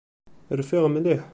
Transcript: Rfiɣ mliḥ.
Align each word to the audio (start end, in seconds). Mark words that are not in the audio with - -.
Rfiɣ 0.59 0.85
mliḥ. 0.89 1.21